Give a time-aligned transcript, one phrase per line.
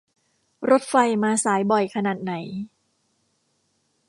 [0.69, 2.33] รถไฟมาสายบ่อยขนาดไหน